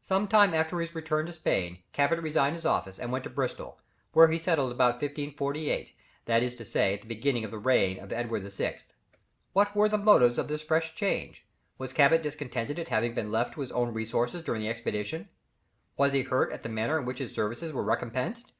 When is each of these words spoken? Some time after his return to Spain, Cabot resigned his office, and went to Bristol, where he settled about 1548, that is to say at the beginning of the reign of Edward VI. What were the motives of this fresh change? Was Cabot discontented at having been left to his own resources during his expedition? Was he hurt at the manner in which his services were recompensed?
Some 0.00 0.26
time 0.26 0.54
after 0.54 0.80
his 0.80 0.94
return 0.94 1.26
to 1.26 1.34
Spain, 1.34 1.82
Cabot 1.92 2.18
resigned 2.20 2.54
his 2.54 2.64
office, 2.64 2.98
and 2.98 3.12
went 3.12 3.24
to 3.24 3.28
Bristol, 3.28 3.78
where 4.14 4.30
he 4.30 4.38
settled 4.38 4.72
about 4.72 4.94
1548, 5.02 5.92
that 6.24 6.42
is 6.42 6.54
to 6.54 6.64
say 6.64 6.94
at 6.94 7.02
the 7.02 7.06
beginning 7.06 7.44
of 7.44 7.50
the 7.50 7.58
reign 7.58 7.98
of 7.98 8.10
Edward 8.10 8.50
VI. 8.50 8.78
What 9.52 9.76
were 9.76 9.90
the 9.90 9.98
motives 9.98 10.38
of 10.38 10.48
this 10.48 10.64
fresh 10.64 10.94
change? 10.94 11.44
Was 11.76 11.92
Cabot 11.92 12.22
discontented 12.22 12.78
at 12.78 12.88
having 12.88 13.12
been 13.12 13.30
left 13.30 13.52
to 13.52 13.60
his 13.60 13.72
own 13.72 13.92
resources 13.92 14.42
during 14.42 14.62
his 14.62 14.70
expedition? 14.70 15.28
Was 15.98 16.14
he 16.14 16.22
hurt 16.22 16.52
at 16.54 16.62
the 16.62 16.70
manner 16.70 16.98
in 16.98 17.04
which 17.04 17.18
his 17.18 17.34
services 17.34 17.70
were 17.70 17.84
recompensed? 17.84 18.52